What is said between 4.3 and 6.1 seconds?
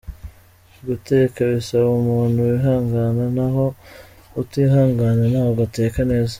utihangana ntabwo ateka